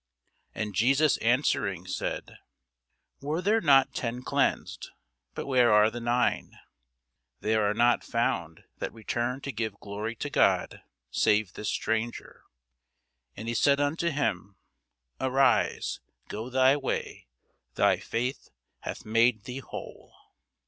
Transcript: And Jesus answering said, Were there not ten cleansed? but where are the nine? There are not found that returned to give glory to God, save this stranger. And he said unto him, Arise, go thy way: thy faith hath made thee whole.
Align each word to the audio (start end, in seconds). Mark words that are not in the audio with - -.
And 0.55 0.73
Jesus 0.73 1.17
answering 1.17 1.85
said, 1.85 2.39
Were 3.21 3.39
there 3.39 3.61
not 3.61 3.93
ten 3.93 4.23
cleansed? 4.23 4.89
but 5.35 5.45
where 5.45 5.71
are 5.71 5.91
the 5.91 6.01
nine? 6.01 6.57
There 7.41 7.69
are 7.69 7.75
not 7.75 8.03
found 8.03 8.63
that 8.79 8.91
returned 8.95 9.43
to 9.43 9.51
give 9.51 9.79
glory 9.79 10.15
to 10.15 10.31
God, 10.31 10.81
save 11.11 11.53
this 11.53 11.69
stranger. 11.69 12.41
And 13.37 13.47
he 13.47 13.53
said 13.53 13.79
unto 13.79 14.09
him, 14.09 14.55
Arise, 15.19 15.99
go 16.29 16.49
thy 16.49 16.75
way: 16.77 17.27
thy 17.75 17.97
faith 17.97 18.49
hath 18.79 19.05
made 19.05 19.43
thee 19.43 19.59
whole. 19.59 20.15